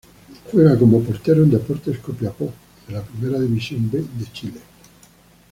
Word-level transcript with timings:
Juega 0.51 0.79
como 0.79 1.03
Portero 1.03 1.43
en 1.43 1.51
Deportes 1.51 1.99
Copiapó 1.99 2.51
de 2.87 2.93
la 2.95 3.03
Primera 3.03 3.39
División 3.39 3.87
B 3.91 3.99
de 3.99 4.31
Chile. 4.33 4.59